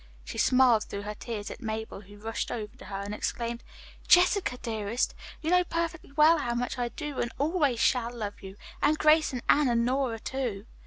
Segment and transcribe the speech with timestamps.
[0.25, 3.63] She smiled through her tears at Mabel, who rushed over to her and exclaimed:
[4.07, 8.55] "Jessica, dearest, you know perfectly well how much I do and always shall love you,
[8.81, 10.65] and Grace and Anne and Nora, too."